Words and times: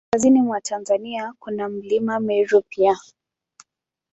Kaskazini 0.09 0.41
mwa 0.41 0.61
Tanzania, 0.61 1.33
kuna 1.39 1.69
Mlima 1.69 2.19
Meru 2.19 2.63
pia. 2.69 2.99